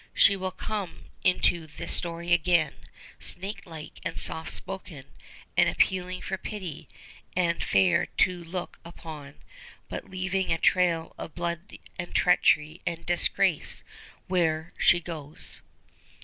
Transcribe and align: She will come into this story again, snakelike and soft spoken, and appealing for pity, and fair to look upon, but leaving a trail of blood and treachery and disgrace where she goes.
She 0.15 0.35
will 0.35 0.49
come 0.49 1.11
into 1.23 1.67
this 1.67 1.93
story 1.93 2.33
again, 2.33 2.73
snakelike 3.19 3.99
and 4.03 4.17
soft 4.19 4.49
spoken, 4.49 5.03
and 5.55 5.69
appealing 5.69 6.23
for 6.23 6.39
pity, 6.39 6.87
and 7.35 7.61
fair 7.61 8.07
to 8.07 8.43
look 8.43 8.79
upon, 8.83 9.35
but 9.89 10.09
leaving 10.09 10.51
a 10.51 10.57
trail 10.57 11.13
of 11.19 11.35
blood 11.35 11.77
and 11.99 12.15
treachery 12.15 12.81
and 12.83 13.05
disgrace 13.05 13.83
where 14.27 14.73
she 14.79 14.99
goes. 14.99 15.61